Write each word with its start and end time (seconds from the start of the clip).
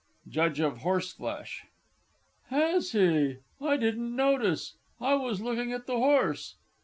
JUDGE 0.27 0.59
OF 0.61 0.77
HORSEFLESH. 0.79 1.65
Has 2.47 2.93
he? 2.93 3.35
I 3.61 3.77
didn't 3.77 4.15
notice 4.15 4.75
I 4.99 5.13
was 5.13 5.41
looking 5.43 5.73
at 5.73 5.85
the 5.85 5.97
horse. 5.99 6.55